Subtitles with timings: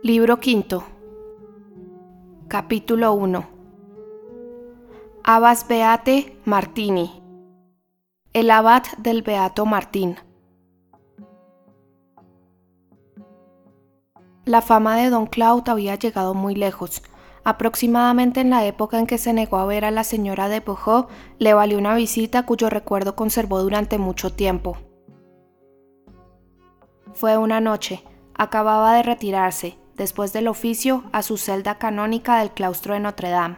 [0.00, 0.84] Libro quinto.
[2.46, 3.48] Capítulo 1.
[5.24, 7.20] Abbas Beate Martini.
[8.32, 10.14] El abad del Beato Martín.
[14.44, 17.02] La fama de Don Claude había llegado muy lejos.
[17.42, 21.08] Aproximadamente en la época en que se negó a ver a la señora de Beaujeu,
[21.40, 24.76] le valió una visita cuyo recuerdo conservó durante mucho tiempo.
[27.14, 28.04] Fue una noche.
[28.40, 33.56] Acababa de retirarse, después del oficio, a su celda canónica del claustro de Notre Dame.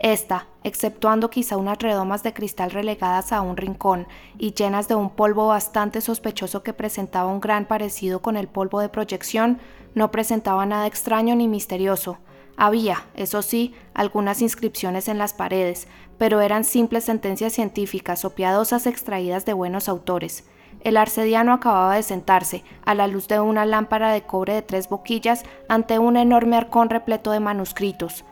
[0.00, 4.06] Esta, exceptuando quizá unas redomas de cristal relegadas a un rincón
[4.38, 8.80] y llenas de un polvo bastante sospechoso que presentaba un gran parecido con el polvo
[8.80, 9.60] de proyección,
[9.94, 12.18] no presentaba nada extraño ni misterioso.
[12.56, 15.88] Había, eso sí, algunas inscripciones en las paredes,
[16.18, 20.44] pero eran simples sentencias científicas o piadosas extraídas de buenos autores.
[20.84, 24.90] El arcediano acababa de sentarse, a la luz de una lámpara de cobre de tres
[24.90, 28.24] boquillas, ante un enorme arcón repleto de manuscritos.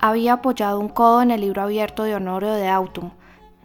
[0.00, 3.12] Había apoyado un codo en el libro abierto de Honorio de Autumn,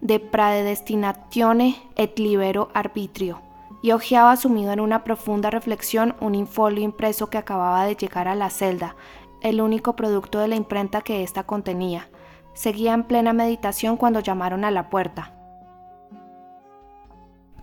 [0.02, 3.40] de Predestinatione et Libero Arbitrio,
[3.82, 8.36] y hojeaba sumido en una profunda reflexión un infolio impreso que acababa de llegar a
[8.36, 8.98] la celda,
[9.40, 12.10] el único producto de la imprenta que ésta contenía.
[12.54, 15.34] Seguía en plena meditación cuando llamaron a la puerta.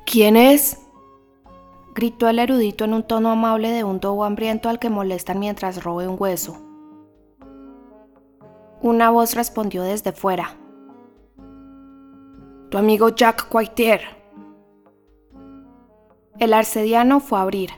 [0.07, 0.79] ¿Quién es?
[1.95, 5.83] gritó el erudito en un tono amable de un dobo hambriento al que molestan mientras
[5.83, 6.57] robe un hueso.
[8.81, 10.57] Una voz respondió desde fuera.
[12.71, 14.01] Tu amigo Jack Quaitier.
[16.39, 17.71] El arcediano fue a abrir.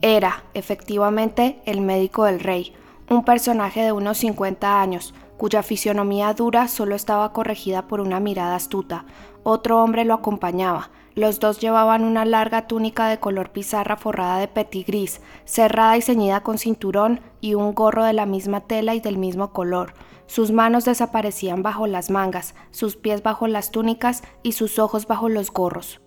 [0.00, 2.74] Era, efectivamente, el médico del rey,
[3.08, 8.56] un personaje de unos 50 años, cuya fisionomía dura solo estaba corregida por una mirada
[8.56, 9.04] astuta,
[9.44, 10.90] otro hombre lo acompañaba.
[11.14, 16.02] Los dos llevaban una larga túnica de color pizarra forrada de petit gris, cerrada y
[16.02, 19.94] ceñida con cinturón y un gorro de la misma tela y del mismo color.
[20.26, 25.28] Sus manos desaparecían bajo las mangas, sus pies bajo las túnicas y sus ojos bajo
[25.28, 26.00] los gorros.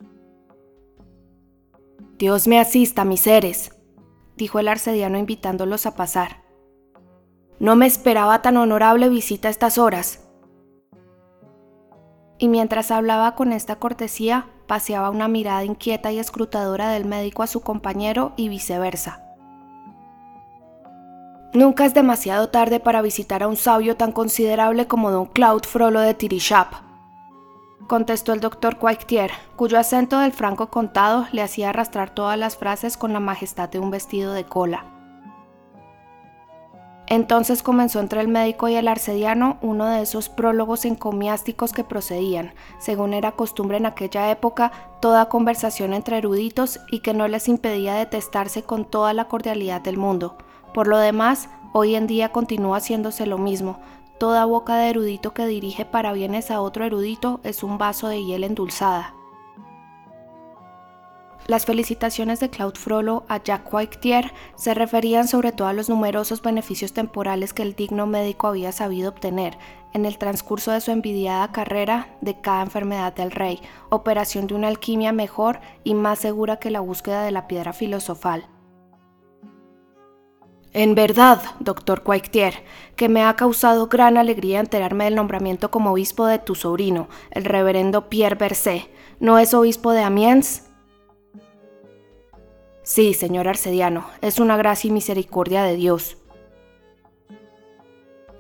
[2.18, 3.72] Dios me asista, mis seres,
[4.36, 6.44] dijo el arcediano invitándolos a pasar.
[7.60, 10.27] No me esperaba tan honorable visita a estas horas
[12.40, 17.48] y mientras hablaba con esta cortesía, paseaba una mirada inquieta y escrutadora del médico a
[17.48, 19.24] su compañero y viceversa.
[21.54, 26.02] Nunca es demasiado tarde para visitar a un sabio tan considerable como don Claude Frollo
[26.02, 26.88] de Tirishap,
[27.88, 32.98] contestó el doctor Quaitier, cuyo acento del franco contado le hacía arrastrar todas las frases
[32.98, 34.97] con la majestad de un vestido de cola.
[37.10, 42.54] Entonces comenzó entre el médico y el arcediano uno de esos prólogos encomiásticos que procedían,
[42.80, 47.96] según era costumbre en aquella época, toda conversación entre eruditos y que no les impedía
[47.96, 50.38] detestarse con toda la cordialidad del mundo.
[50.74, 53.80] Por lo demás, hoy en día continúa haciéndose lo mismo.
[54.20, 58.44] Toda boca de erudito que dirige parabienes a otro erudito es un vaso de hiel
[58.44, 59.17] endulzada.
[61.48, 66.42] Las felicitaciones de Claude Frollo a Jacques Coictier se referían sobre todo a los numerosos
[66.42, 69.58] beneficios temporales que el digno médico había sabido obtener
[69.94, 74.68] en el transcurso de su envidiada carrera de cada enfermedad del rey, operación de una
[74.68, 78.46] alquimia mejor y más segura que la búsqueda de la piedra filosofal.
[80.74, 82.56] En verdad, doctor Coictier,
[82.98, 87.46] que me ha causado gran alegría enterarme del nombramiento como obispo de tu sobrino, el
[87.46, 88.90] reverendo Pierre Bercé.
[89.22, 90.67] ¿No es obispo de Amiens?
[92.88, 96.16] Sí, señor Arcediano, es una gracia y misericordia de Dios.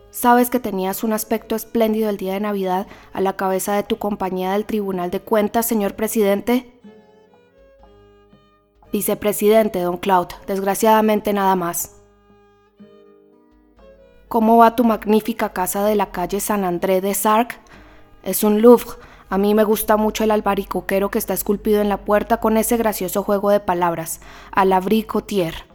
[0.10, 3.98] ¿Sabes que tenías un aspecto espléndido el día de Navidad a la cabeza de tu
[3.98, 6.80] compañía del Tribunal de Cuentas, señor presidente?
[8.94, 11.98] Vicepresidente, don Claude, desgraciadamente nada más.
[14.30, 17.60] ¿Cómo va tu magnífica casa de la calle San André de Sark?
[18.24, 18.92] Es un Louvre,
[19.30, 22.78] a mí me gusta mucho el albaricoquero que está esculpido en la puerta con ese
[22.78, 24.22] gracioso juego de palabras,
[24.52, 25.66] alabricotier.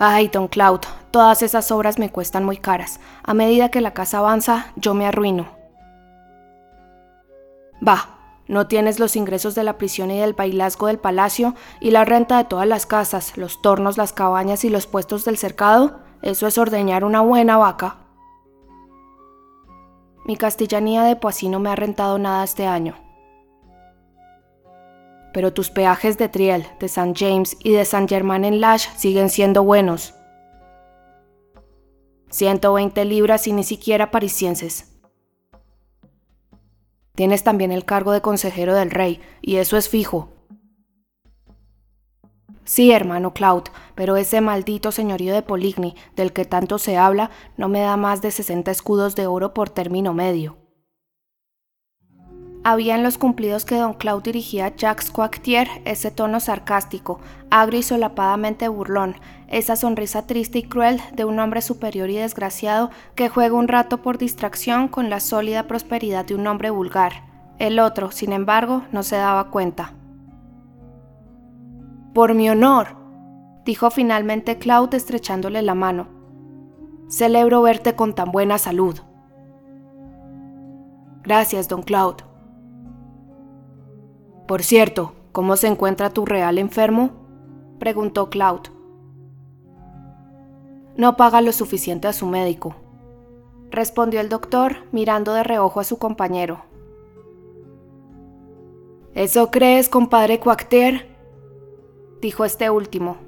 [0.00, 3.00] Ay, don Claude, todas esas obras me cuestan muy caras.
[3.22, 5.48] A medida que la casa avanza, yo me arruino.
[7.86, 8.18] Va,
[8.48, 12.38] no tienes los ingresos de la prisión y del bailazgo del palacio y la renta
[12.38, 16.00] de todas las casas, los tornos, las cabañas y los puestos del cercado.
[16.22, 17.98] Eso es ordeñar una buena vaca.
[20.28, 22.96] Mi castellanía de Poissy no me ha rentado nada este año.
[25.32, 27.14] Pero tus peajes de Triel, de St.
[27.16, 30.14] James y de Saint Germain en Lash siguen siendo buenos.
[32.28, 35.00] 120 libras y ni siquiera parisienses.
[37.14, 40.28] Tienes también el cargo de consejero del rey, y eso es fijo.
[42.68, 43.62] Sí, hermano Cloud,
[43.94, 48.20] pero ese maldito señorío de Poligny, del que tanto se habla, no me da más
[48.20, 50.58] de 60 escudos de oro por término medio.
[52.64, 57.80] Había en los cumplidos que don Claude dirigía a Jacques Coictier ese tono sarcástico, agrio
[57.80, 59.16] y solapadamente burlón,
[59.48, 64.02] esa sonrisa triste y cruel de un hombre superior y desgraciado que juega un rato
[64.02, 67.24] por distracción con la sólida prosperidad de un hombre vulgar.
[67.58, 69.94] El otro, sin embargo, no se daba cuenta.
[72.14, 72.96] Por mi honor,
[73.64, 76.08] dijo finalmente Claude estrechándole la mano.
[77.08, 78.98] Celebro verte con tan buena salud.
[81.22, 82.24] Gracias, don Claude.
[84.46, 87.10] Por cierto, ¿cómo se encuentra tu real enfermo?
[87.78, 88.70] preguntó Claude.
[90.96, 92.74] No paga lo suficiente a su médico,
[93.70, 96.62] respondió el doctor mirando de reojo a su compañero.
[99.14, 101.07] ¿Eso crees, compadre Coacter?
[102.20, 103.18] Dijo este último.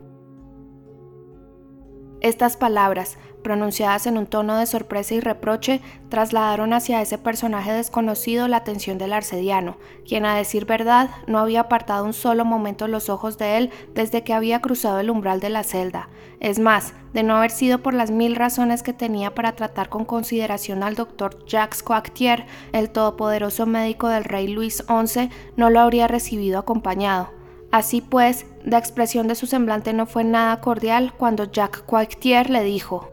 [2.21, 8.47] Estas palabras, pronunciadas en un tono de sorpresa y reproche, trasladaron hacia ese personaje desconocido
[8.47, 13.09] la atención del arcediano, quien a decir verdad no había apartado un solo momento los
[13.09, 16.11] ojos de él desde que había cruzado el umbral de la celda.
[16.41, 20.05] Es más, de no haber sido por las mil razones que tenía para tratar con
[20.05, 26.07] consideración al doctor Jacques Coactier, el todopoderoso médico del rey Luis XI no lo habría
[26.07, 27.40] recibido acompañado.
[27.71, 32.65] Así pues, la expresión de su semblante no fue nada cordial cuando Jacques Coictier le
[32.65, 33.11] dijo: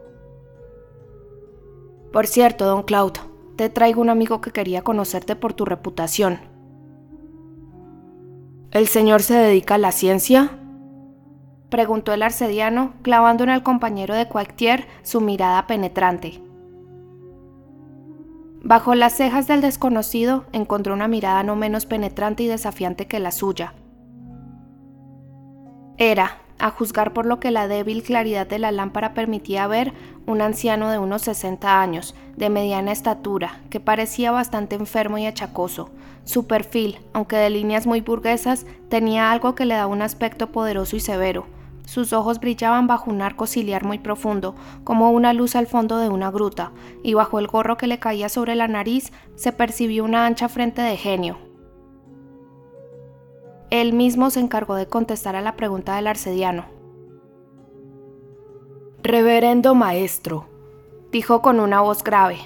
[2.11, 3.19] Por cierto, don Claude,
[3.55, 6.39] te traigo un amigo que quería conocerte por tu reputación.
[8.71, 10.59] ¿El señor se dedica a la ciencia?
[11.69, 16.41] preguntó el arcediano, clavando en el compañero de Coictier su mirada penetrante.
[18.63, 23.31] Bajo las cejas del desconocido encontró una mirada no menos penetrante y desafiante que la
[23.31, 23.73] suya.
[25.99, 29.93] Era, a juzgar por lo que la débil claridad de la lámpara permitía ver,
[30.27, 35.89] un anciano de unos 60 años, de mediana estatura, que parecía bastante enfermo y achacoso.
[36.23, 40.95] Su perfil, aunque de líneas muy burguesas, tenía algo que le daba un aspecto poderoso
[40.95, 41.47] y severo.
[41.85, 46.09] Sus ojos brillaban bajo un arco ciliar muy profundo, como una luz al fondo de
[46.09, 50.25] una gruta, y bajo el gorro que le caía sobre la nariz se percibió una
[50.25, 51.46] ancha frente de genio,
[53.69, 56.65] él mismo se encargó de contestar a la pregunta del arcediano.
[59.03, 60.47] Reverendo maestro,
[61.11, 62.39] dijo con una voz grave,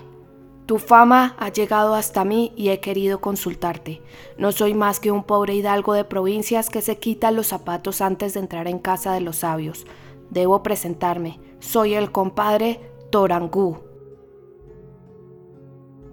[0.65, 4.01] tu fama ha llegado hasta mí y he querido consultarte.
[4.37, 8.33] No soy más que un pobre hidalgo de provincias que se quita los zapatos antes
[8.33, 9.85] de entrar en casa de los sabios.
[10.29, 11.39] Debo presentarme.
[11.59, 12.79] Soy el compadre
[13.11, 13.79] Torangú.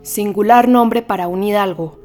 [0.02, 1.98] Singular nombre para un hidalgo,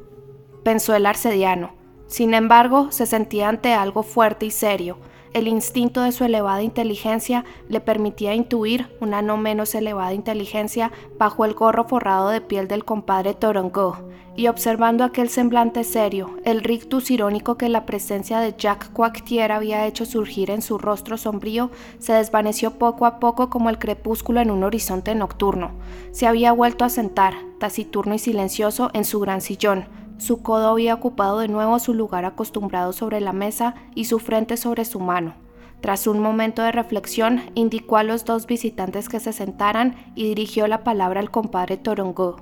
[0.64, 1.83] pensó el arcediano
[2.14, 4.98] sin embargo, se sentía ante algo fuerte y serio.
[5.34, 11.44] El instinto de su elevada inteligencia le permitía intuir una no menos elevada inteligencia bajo
[11.44, 13.98] el gorro forrado de piel del compadre Torongo,
[14.36, 19.88] y observando aquel semblante serio, el rictus irónico que la presencia de Jack Coactier había
[19.88, 24.52] hecho surgir en su rostro sombrío, se desvaneció poco a poco como el crepúsculo en
[24.52, 25.72] un horizonte nocturno.
[26.12, 29.88] Se había vuelto a sentar, taciturno y silencioso, en su gran sillón,
[30.24, 34.56] su codo había ocupado de nuevo su lugar acostumbrado sobre la mesa y su frente
[34.56, 35.34] sobre su mano.
[35.82, 40.66] Tras un momento de reflexión, indicó a los dos visitantes que se sentaran y dirigió
[40.68, 42.38] la palabra al compadre Torongo.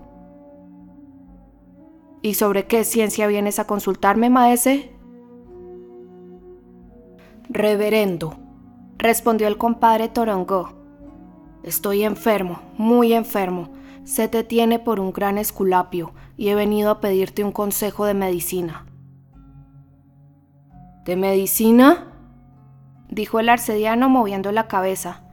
[2.22, 4.92] ¿Y sobre qué ciencia vienes a consultarme, maese?
[7.50, 8.38] Reverendo,
[9.00, 10.70] respondió el compadre Torongo.
[11.64, 13.81] Estoy enfermo, muy enfermo.
[14.04, 18.14] Se te tiene por un gran esculapio y he venido a pedirte un consejo de
[18.14, 18.86] medicina.
[21.06, 22.08] ¿De medicina?
[23.10, 25.24] dijo el arcediano moviendo la cabeza.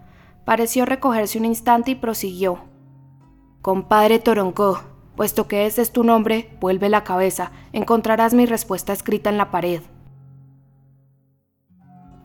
[0.45, 2.59] Pareció recogerse un instante y prosiguió.
[3.63, 4.81] Compadre Toronco,
[5.17, 9.51] puesto que ese es tu nombre, vuelve la cabeza, encontrarás mi respuesta escrita en la
[9.51, 9.83] pared.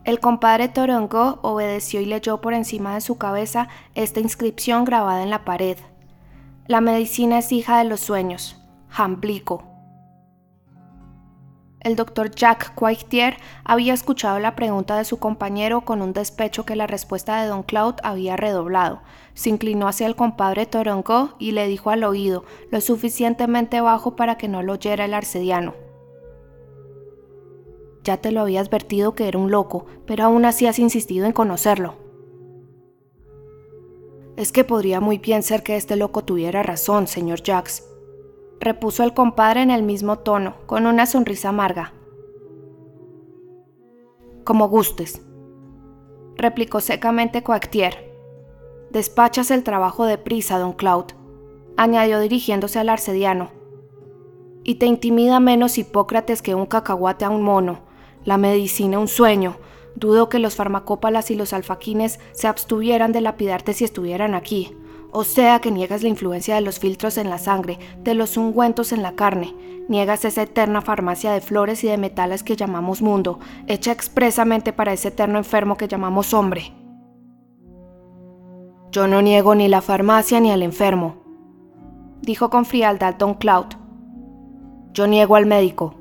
[0.04, 5.30] El compadre Torongo obedeció y leyó por encima de su cabeza esta inscripción grabada en
[5.30, 5.78] la pared.
[6.66, 8.56] La medicina es hija de los sueños.
[8.88, 9.64] Jamblico.
[11.80, 16.74] El doctor Jack Coictier había escuchado la pregunta de su compañero con un despecho que
[16.74, 19.02] la respuesta de don Claude había redoblado.
[19.34, 24.38] Se inclinó hacia el compadre Torongo y le dijo al oído, lo suficientemente bajo para
[24.38, 25.74] que no lo oyera el arcediano.
[28.04, 31.32] Ya te lo había advertido que era un loco, pero aún así has insistido en
[31.32, 32.03] conocerlo.
[34.36, 37.84] Es que podría muy bien ser que este loco tuviera razón, señor Jacks,
[38.58, 41.92] repuso el compadre en el mismo tono, con una sonrisa amarga.
[44.44, 45.22] Como gustes,
[46.36, 48.12] replicó secamente Coactier.
[48.90, 51.06] Despachas el trabajo de prisa, don Cloud,
[51.76, 53.50] añadió dirigiéndose al arcediano.
[54.64, 57.80] Y te intimida menos Hipócrates que un cacahuate a un mono,
[58.24, 59.56] la medicina un sueño.
[59.96, 64.76] Dudo que los farmacópalas y los alfaquines se abstuvieran de lapidarte si estuvieran aquí.
[65.12, 68.92] O sea que niegas la influencia de los filtros en la sangre, de los ungüentos
[68.92, 69.54] en la carne,
[69.88, 74.92] niegas esa eterna farmacia de flores y de metales que llamamos mundo, hecha expresamente para
[74.92, 76.72] ese eterno enfermo que llamamos hombre.
[78.90, 81.22] Yo no niego ni la farmacia ni al enfermo,
[82.22, 83.66] dijo con frialdad Don Cloud.
[84.92, 85.94] Yo niego al médico.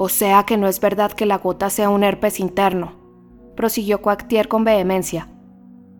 [0.00, 2.92] O sea que no es verdad que la gota sea un herpes interno,
[3.56, 5.26] prosiguió Coactier con vehemencia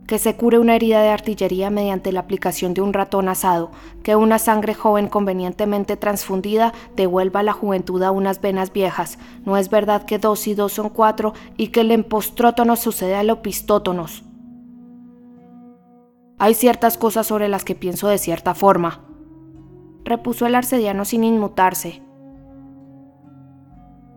[0.06, 4.16] que se cure una herida de artillería mediante la aplicación de un ratón asado, que
[4.16, 9.18] una sangre joven convenientemente transfundida devuelva la juventud a unas venas viejas.
[9.44, 13.28] No es verdad que dos y dos son cuatro y que el empostrótono sucede al
[13.28, 14.24] opistótonos.
[16.38, 19.04] Hay ciertas cosas sobre las que pienso de cierta forma,
[20.04, 22.07] repuso el arcediano sin inmutarse.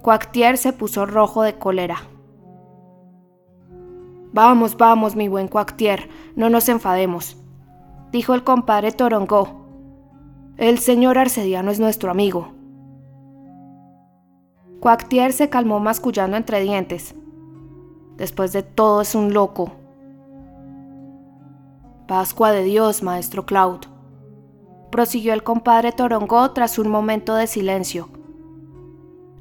[0.01, 1.98] Coactier se puso rojo de cólera.
[4.34, 7.38] Vamos, vamos, mi buen Coactier, no nos enfademos,
[8.12, 9.62] dijo el compadre Torongó.
[10.58, 12.53] El señor Arcediano es nuestro amigo.
[14.79, 17.13] Coactier se calmó mascullando entre dientes.
[18.17, 19.72] Después de todo es un loco.
[22.08, 23.81] Pascua de Dios, maestro Cloud.
[24.89, 28.20] Prosiguió el compadre Torongó tras un momento de silencio.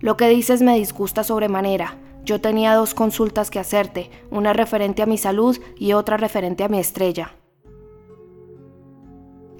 [0.00, 1.96] Lo que dices me disgusta sobremanera.
[2.24, 6.68] Yo tenía dos consultas que hacerte, una referente a mi salud y otra referente a
[6.68, 7.34] mi estrella.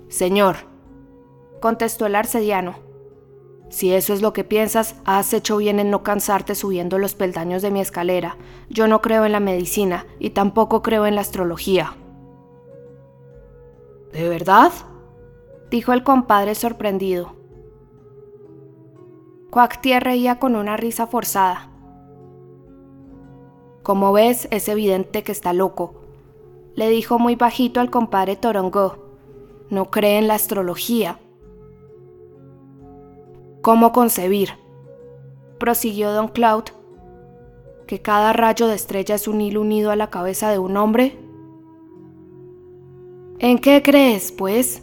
[0.09, 0.57] Señor,
[1.61, 2.91] contestó el arcediano,
[3.71, 7.63] si eso es lo que piensas, has hecho bien en no cansarte subiendo los peldaños
[7.63, 8.37] de mi escalera.
[8.69, 11.97] Yo no creo en la medicina y tampoco creo en la astrología.
[14.13, 14.73] ¿De verdad?
[15.71, 17.37] dijo el compadre sorprendido.
[19.51, 21.69] Coactier reía con una risa forzada.
[23.83, 25.95] Como ves, es evidente que está loco,
[26.75, 28.97] le dijo muy bajito al compadre Torongo.
[29.69, 31.19] No cree en la astrología.
[33.61, 34.51] ¿Cómo concebir?
[35.59, 36.65] prosiguió don Cloud,
[37.87, 41.19] que cada rayo de estrella es un hilo unido a la cabeza de un hombre.
[43.41, 44.83] ¿En qué crees, pues?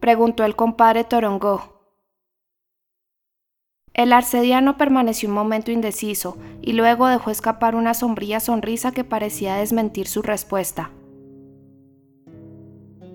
[0.00, 1.77] preguntó el compadre Torongo.
[3.98, 9.56] El arcediano permaneció un momento indeciso y luego dejó escapar una sombría sonrisa que parecía
[9.56, 10.92] desmentir su respuesta.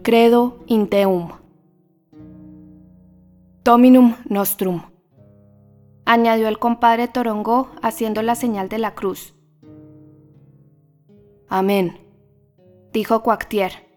[0.02, 1.30] Credo in Deum.
[3.64, 4.82] Dominum nostrum.
[6.04, 9.34] Añadió el compadre Torongó haciendo la señal de la cruz.
[11.48, 11.98] Amén,
[12.92, 13.88] dijo Coactier.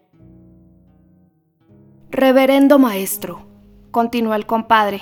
[2.11, 3.41] Reverendo maestro,
[3.91, 5.01] continuó el compadre,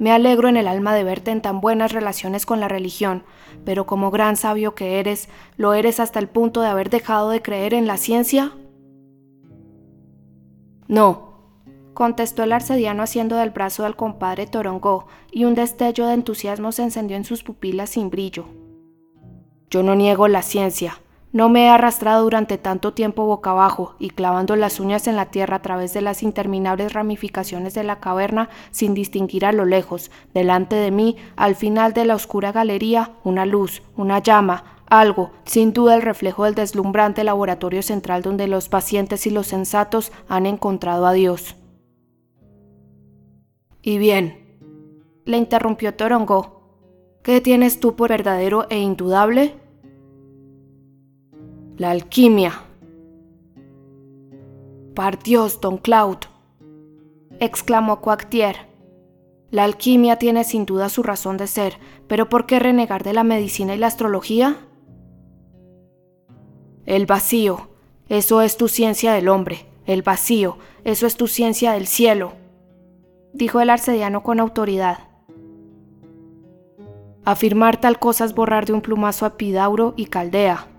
[0.00, 3.22] me alegro en el alma de verte en tan buenas relaciones con la religión,
[3.66, 5.28] pero como gran sabio que eres,
[5.58, 8.56] ¿lo eres hasta el punto de haber dejado de creer en la ciencia?
[10.88, 11.34] No,
[11.92, 16.82] contestó el arcediano haciendo del brazo del compadre Torongó, y un destello de entusiasmo se
[16.82, 18.46] encendió en sus pupilas sin brillo.
[19.68, 20.98] Yo no niego la ciencia,
[21.32, 25.26] no me he arrastrado durante tanto tiempo boca abajo y clavando las uñas en la
[25.26, 30.10] tierra a través de las interminables ramificaciones de la caverna sin distinguir a lo lejos,
[30.34, 35.72] delante de mí, al final de la oscura galería, una luz, una llama, algo, sin
[35.72, 41.06] duda el reflejo del deslumbrante laboratorio central donde los pacientes y los sensatos han encontrado
[41.06, 41.54] a Dios.
[43.82, 44.58] Y bien,
[45.24, 49.59] le interrumpió Torongo, ¿qué tienes tú por verdadero e indudable?
[51.80, 52.60] La alquimia.
[54.94, 56.18] Par Dios, don Cloud,
[57.38, 58.68] exclamó Coactier.
[59.50, 63.24] La alquimia tiene sin duda su razón de ser, pero ¿por qué renegar de la
[63.24, 64.58] medicina y la astrología?
[66.84, 67.70] El vacío,
[68.10, 72.34] eso es tu ciencia del hombre, el vacío, eso es tu ciencia del cielo,
[73.32, 74.98] dijo el arcediano con autoridad.
[77.24, 80.69] Afirmar tal cosa es borrar de un plumazo a Pidauro y Caldea,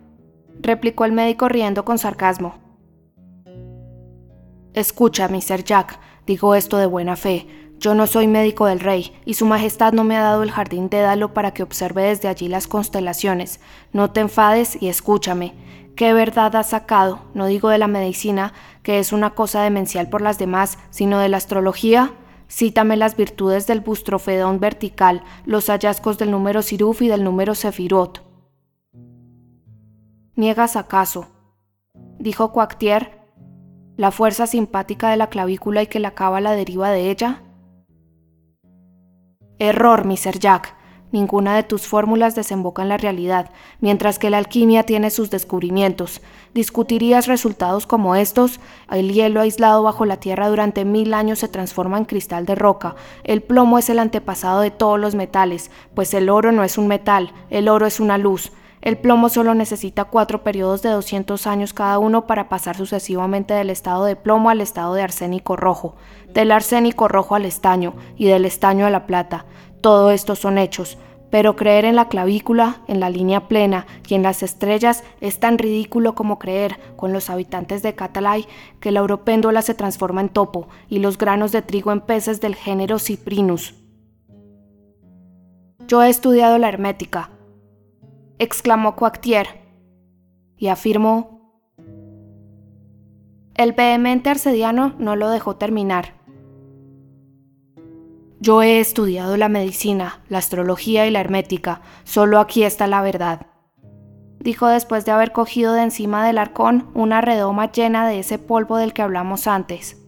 [0.62, 2.56] replicó el médico riendo con sarcasmo.
[4.74, 5.64] Escucha, Mr.
[5.64, 7.48] Jack, digo esto de buena fe.
[7.78, 10.88] Yo no soy médico del rey, y su majestad no me ha dado el jardín
[10.88, 13.60] de Dalo para que observe desde allí las constelaciones.
[13.92, 15.56] No te enfades y escúchame.
[15.96, 17.24] ¿Qué verdad has sacado?
[17.34, 18.54] No digo de la medicina,
[18.84, 22.14] que es una cosa demencial por las demás, sino de la astrología.
[22.48, 28.31] Cítame las virtudes del bustrofedón vertical, los hallazgos del número Siruf y del número Sefirot.
[30.36, 31.28] ¿Niegas acaso?
[32.18, 33.20] dijo Coactier,
[33.98, 37.42] la fuerza simpática de la clavícula y que la cábala deriva de ella.
[39.60, 40.40] Error, Mr.
[40.40, 40.76] Jack.
[41.12, 46.22] Ninguna de tus fórmulas desemboca en la realidad, mientras que la alquimia tiene sus descubrimientos.
[46.54, 48.62] ¿Discutirías resultados como estos?
[48.90, 52.96] El hielo aislado bajo la tierra durante mil años se transforma en cristal de roca.
[53.26, 56.88] El plomo es el antepasado de todos los metales, pues el oro no es un
[56.88, 58.54] metal, el oro es una luz.
[58.82, 63.70] El plomo solo necesita cuatro periodos de 200 años cada uno para pasar sucesivamente del
[63.70, 65.96] estado de plomo al estado de arsénico rojo,
[66.34, 69.46] del arsénico rojo al estaño y del estaño a la plata.
[69.82, 70.98] Todo esto son hechos,
[71.30, 75.60] pero creer en la clavícula, en la línea plena y en las estrellas es tan
[75.60, 78.48] ridículo como creer, con los habitantes de Catalay,
[78.80, 82.56] que la européndola se transforma en topo y los granos de trigo en peces del
[82.56, 83.76] género Cyprinus.
[85.88, 87.30] Yo he estudiado la hermética,
[88.42, 89.62] exclamó Coactier,
[90.58, 91.62] y afirmó.
[93.54, 96.16] El vehemente arcediano no lo dejó terminar.
[98.40, 103.46] Yo he estudiado la medicina, la astrología y la hermética, solo aquí está la verdad,
[104.40, 108.78] dijo después de haber cogido de encima del arcón una redoma llena de ese polvo
[108.78, 110.02] del que hablamos antes.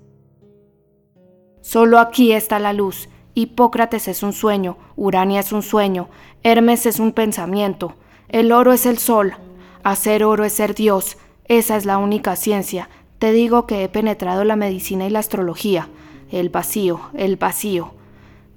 [1.62, 3.10] Solo aquí está la luz.
[3.36, 6.10] Hipócrates es un sueño, Urania es un sueño,
[6.42, 7.96] Hermes es un pensamiento,
[8.34, 9.36] el oro es el sol.
[9.84, 11.18] Hacer oro es ser Dios.
[11.46, 12.90] Esa es la única ciencia.
[13.20, 15.88] Te digo que he penetrado la medicina y la astrología.
[16.32, 17.94] El vacío, el vacío.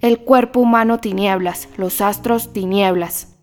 [0.00, 3.36] El cuerpo humano tinieblas, los astros tinieblas.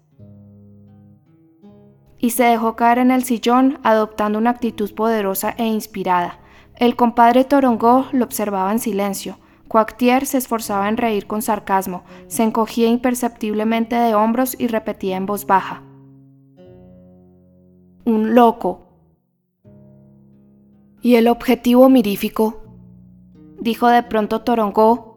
[2.18, 6.40] Y se dejó caer en el sillón adoptando una actitud poderosa e inspirada.
[6.78, 9.38] El compadre Torongó lo observaba en silencio.
[9.68, 15.28] Coactier se esforzaba en reír con sarcasmo, se encogía imperceptiblemente de hombros y repetía en
[15.28, 15.84] voz baja
[18.06, 18.88] un loco.
[21.02, 22.64] ¿Y el objetivo mirífico?
[23.60, 25.14] Dijo de pronto Torongó.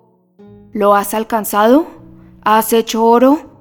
[0.72, 1.86] ¿Lo has alcanzado?
[2.42, 3.56] ¿Has hecho oro?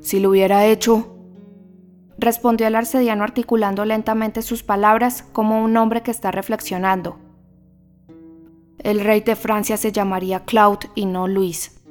[0.00, 1.16] Si lo hubiera hecho,
[2.18, 7.18] respondió el arcediano articulando lentamente sus palabras como un hombre que está reflexionando.
[8.78, 11.82] El rey de Francia se llamaría Claude y no Luis.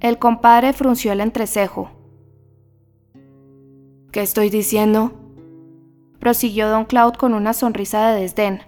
[0.00, 1.95] El compadre frunció el entrecejo.
[4.16, 5.12] ¿Qué estoy diciendo?
[6.18, 8.62] prosiguió don Claude con una sonrisa de desdén.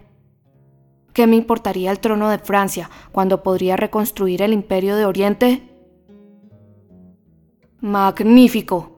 [1.15, 5.67] ¿Qué me importaría el trono de Francia cuando podría reconstruir el imperio de Oriente?
[7.81, 8.91] Magnífico,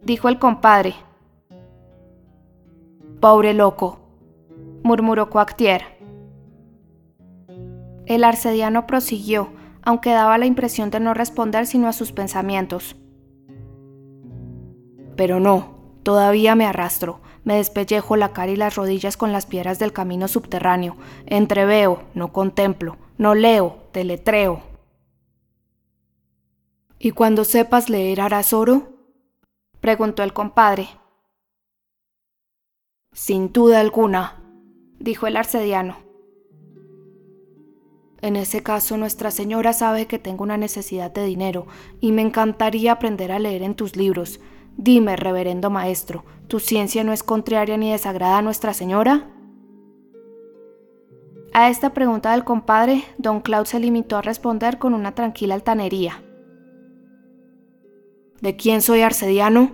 [0.00, 0.94] dijo el compadre.
[3.18, 3.98] Pobre loco,
[4.84, 5.82] murmuró Coactier.
[8.06, 9.48] El arcediano prosiguió,
[9.82, 12.94] aunque daba la impresión de no responder sino a sus pensamientos.
[15.16, 15.75] Pero no,
[16.06, 20.28] Todavía me arrastro, me despellejo la cara y las rodillas con las piedras del camino
[20.28, 20.96] subterráneo.
[21.26, 24.62] Entreveo, no contemplo, no leo, deletreo.
[27.00, 28.92] ¿Y cuando sepas leer harás oro?
[29.80, 30.88] preguntó el compadre.
[33.12, 34.40] Sin duda alguna,
[35.00, 35.96] dijo el arcediano.
[38.22, 41.66] En ese caso, Nuestra Señora sabe que tengo una necesidad de dinero
[42.00, 44.38] y me encantaría aprender a leer en tus libros.
[44.76, 49.30] Dime, reverendo maestro, ¿tu ciencia no es contraria ni desagrada a Nuestra Señora?
[51.54, 56.22] A esta pregunta del compadre, don Claude se limitó a responder con una tranquila altanería.
[58.42, 59.72] ¿De quién soy arcediano?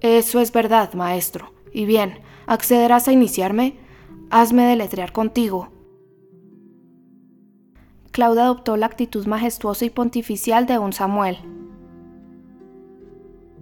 [0.00, 1.52] Eso es verdad, maestro.
[1.72, 3.78] Y bien, ¿accederás a iniciarme?
[4.30, 5.68] Hazme deletrear contigo.
[8.10, 11.59] Claude adoptó la actitud majestuosa y pontificial de un Samuel.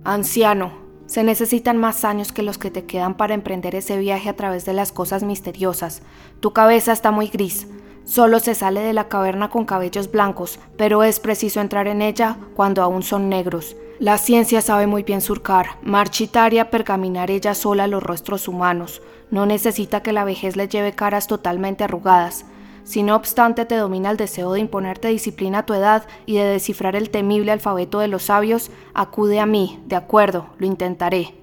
[0.05, 0.73] Anciano,
[1.07, 4.65] se necesitan más años que los que te quedan para emprender ese viaje a través
[4.65, 6.03] de las cosas misteriosas.
[6.41, 7.67] Tu cabeza está muy gris.
[8.05, 12.39] Solo se sale de la caverna con cabellos blancos, pero es preciso entrar en ella
[12.55, 13.77] cuando aún son negros.
[13.99, 19.03] La ciencia sabe muy bien surcar, marchitar y pergaminar ella sola los rostros humanos.
[19.31, 22.45] No necesita que la vejez le lleve caras totalmente arrugadas.
[22.89, 26.45] Si no obstante te domina el deseo de imponerte disciplina a tu edad y de
[26.45, 31.35] descifrar el temible alfabeto de los sabios, acude a mí, de acuerdo, lo intentaré.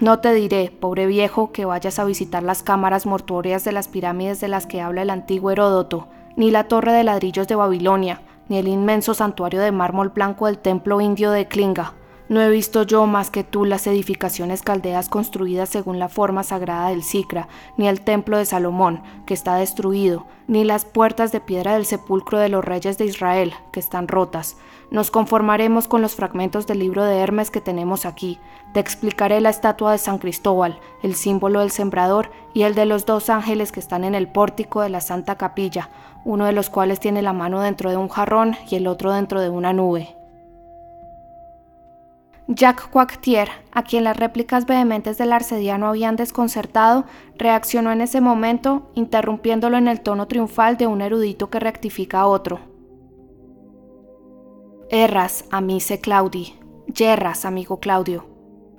[0.00, 4.40] No te diré, pobre viejo, que vayas a visitar las cámaras mortuorias de las pirámides
[4.40, 8.56] de las que habla el antiguo Heródoto, ni la torre de ladrillos de Babilonia, ni
[8.56, 11.94] el inmenso santuario de mármol blanco del templo indio de Klinga.
[12.34, 16.88] No he visto yo más que tú las edificaciones caldeas construidas según la forma sagrada
[16.88, 21.74] del Sicra, ni el templo de Salomón, que está destruido, ni las puertas de piedra
[21.74, 24.56] del sepulcro de los reyes de Israel, que están rotas.
[24.90, 28.40] Nos conformaremos con los fragmentos del libro de Hermes que tenemos aquí.
[28.72, 33.06] Te explicaré la estatua de San Cristóbal, el símbolo del sembrador y el de los
[33.06, 35.88] dos ángeles que están en el pórtico de la Santa Capilla,
[36.24, 39.40] uno de los cuales tiene la mano dentro de un jarrón y el otro dentro
[39.40, 40.16] de una nube.
[42.46, 47.04] Jacques Coictier, a quien las réplicas vehementes del arcediano habían desconcertado,
[47.36, 52.26] reaccionó en ese momento, interrumpiéndolo en el tono triunfal de un erudito que rectifica a
[52.26, 52.60] otro.
[54.90, 56.54] Erras, amice Claudi.
[56.86, 58.26] Yerras, amigo Claudio.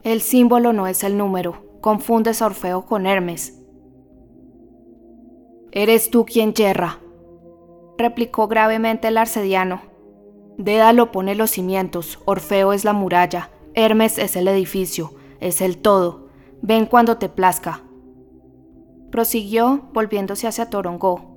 [0.03, 1.65] El símbolo no es el número.
[1.81, 3.59] Confundes a Orfeo con Hermes.
[5.71, 6.99] Eres tú quien yerra,
[7.97, 9.81] replicó gravemente el arcediano.
[10.57, 16.29] Dédalo pone los cimientos, Orfeo es la muralla, Hermes es el edificio, es el todo.
[16.61, 17.81] Ven cuando te plazca.
[19.11, 21.35] Prosiguió, volviéndose hacia Torongó.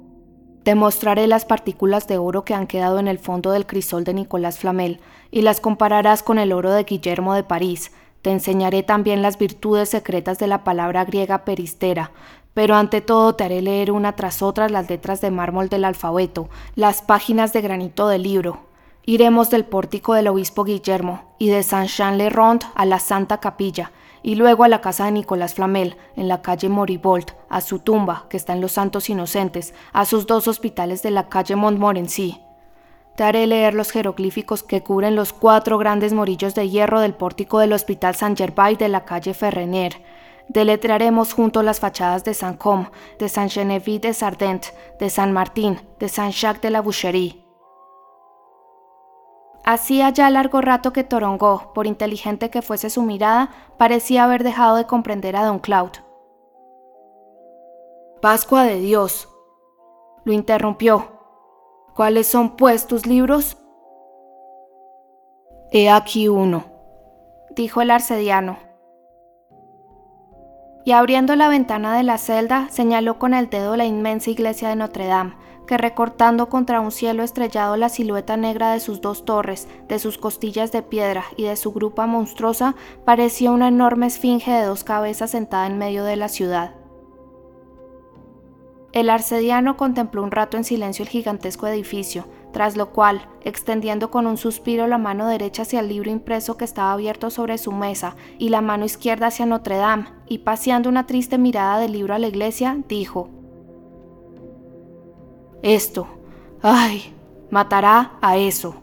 [0.63, 4.15] Te mostraré las partículas de oro que han quedado en el fondo del crisol de
[4.15, 5.01] Nicolás Flamel,
[5.33, 7.91] y las compararás con el oro de Guillermo de París.
[8.23, 12.13] Te enseñaré también las virtudes secretas de la palabra griega peristera,
[12.55, 16.49] pero ante todo te haré leer una tras otra las letras de mármol del alfabeto,
[16.77, 18.68] las páginas de granito del libro,
[19.09, 23.91] Iremos del pórtico del obispo Guillermo y de Saint-Jean-le-Rond a la Santa Capilla,
[24.23, 28.27] y luego a la casa de Nicolás Flamel, en la calle Moribolt, a su tumba,
[28.29, 32.43] que está en los Santos Inocentes, a sus dos hospitales de la calle Montmorency.
[33.17, 37.61] Te haré leer los jeroglíficos que cubren los cuatro grandes morillos de hierro del pórtico
[37.61, 40.03] del Hospital Saint-Gervais de la calle Ferrenier.
[40.51, 44.67] Deletrearemos junto las fachadas de Saint-Com, de Saint-Geneviève de Sardent,
[45.01, 47.48] de San Martín, de Saint-Jacques de la Boucherie.
[49.71, 54.77] Hacía ya largo rato que Torongó, por inteligente que fuese su mirada, parecía haber dejado
[54.77, 55.99] de comprender a don Claude.
[58.23, 59.29] Pascua de Dios,
[60.25, 61.09] lo interrumpió.
[61.95, 63.59] ¿Cuáles son, pues, tus libros?
[65.71, 66.65] He aquí uno,
[67.51, 68.57] dijo el arcediano.
[70.89, 74.77] Y abriendo la ventana de la celda, señaló con el dedo la inmensa iglesia de
[74.77, 75.35] Notre Dame,
[75.67, 80.17] que recortando contra un cielo estrellado la silueta negra de sus dos torres, de sus
[80.17, 82.75] costillas de piedra y de su grupa monstruosa,
[83.05, 86.75] parecía una enorme esfinge de dos cabezas sentada en medio de la ciudad.
[88.93, 94.27] El arcediano contempló un rato en silencio el gigantesco edificio, tras lo cual, extendiendo con
[94.27, 98.17] un suspiro la mano derecha hacia el libro impreso que estaba abierto sobre su mesa
[98.39, 102.19] y la mano izquierda hacia Notre Dame, y paseando una triste mirada del libro a
[102.19, 103.31] la iglesia, dijo,
[105.63, 106.07] esto,
[106.63, 107.13] ay,
[107.51, 108.77] matará a eso.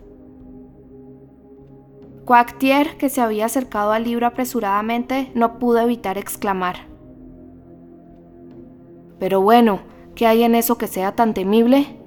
[2.25, 6.87] Coactier, que se había acercado al libro apresuradamente, no pudo evitar exclamar.
[9.19, 9.79] Pero bueno,
[10.15, 12.04] ¿qué hay en eso que sea tan temible?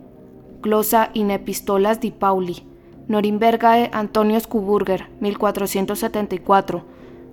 [0.61, 2.67] Glosa in epistolas di Pauli,
[3.07, 6.83] Norimbergae Antonio Scuburger, 1474.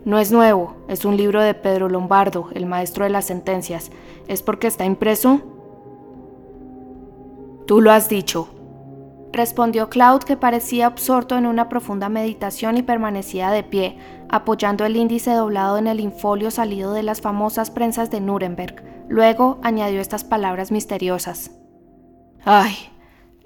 [0.05, 3.89] No es nuevo, es un libro de Pedro Lombardo, el maestro de las sentencias.
[4.27, 5.41] ¿Es porque está impreso?
[7.65, 8.47] Tú lo has dicho,
[9.33, 13.97] respondió Claude, que parecía absorto en una profunda meditación y permanecía de pie,
[14.29, 18.83] apoyando el índice doblado en el infolio salido de las famosas prensas de Nuremberg.
[19.09, 21.51] Luego añadió estas palabras misteriosas.
[22.43, 22.75] Ay,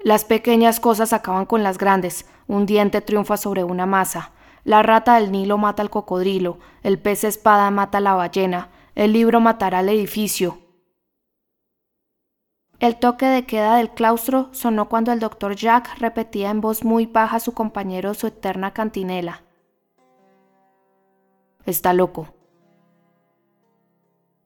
[0.02, 4.32] las pequeñas cosas acaban con las grandes, un diente triunfa sobre una masa,
[4.64, 9.12] la rata del Nilo mata al cocodrilo, el pez espada mata a la ballena, el
[9.12, 10.58] libro matará al edificio,
[12.80, 17.04] el toque de queda del claustro sonó cuando el doctor Jack repetía en voz muy
[17.04, 19.42] baja a su compañero su eterna cantinela.
[21.66, 22.32] Está loco.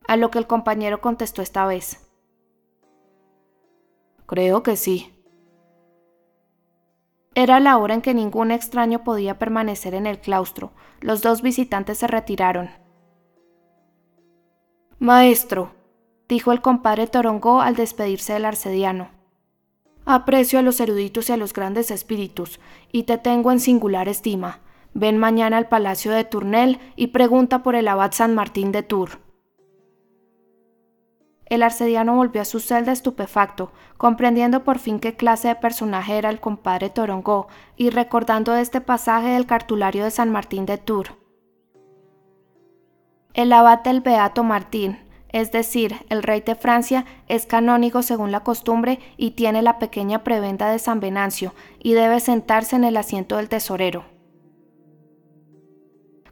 [0.05, 2.11] A lo que el compañero contestó esta vez.
[4.25, 5.14] Creo que sí.
[7.35, 10.71] Era la hora en que ningún extraño podía permanecer en el claustro.
[11.01, 12.69] Los dos visitantes se retiraron.
[14.99, 15.75] Maestro,
[16.29, 19.09] dijo el compadre Torongó al despedirse del arcediano.
[20.05, 24.61] Aprecio a los eruditos y a los grandes espíritus, y te tengo en singular estima.
[24.93, 29.17] Ven mañana al palacio de Tournel y pregunta por el abad San Martín de Tours.
[31.45, 36.29] El arcediano volvió a su celda estupefacto, comprendiendo por fin qué clase de personaje era
[36.29, 41.11] el compadre Torongó y recordando este pasaje del cartulario de San Martín de Tours.
[43.33, 44.97] El abad del Beato Martín,
[45.29, 50.23] es decir, el rey de Francia es canónigo según la costumbre y tiene la pequeña
[50.23, 54.14] prebenda de San Venancio y debe sentarse en el asiento del tesorero.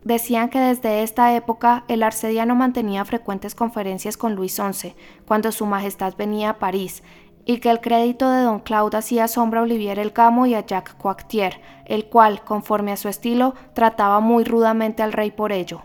[0.04, 5.66] Decían que desde esta época el arcediano mantenía frecuentes conferencias con Luis XI, cuando su
[5.66, 7.04] majestad venía a París,
[7.46, 10.66] y que el crédito de don Claude hacía sombra a Olivier el Gamo y a
[10.66, 15.84] Jacques Coictier, el cual, conforme a su estilo, trataba muy rudamente al rey por ello.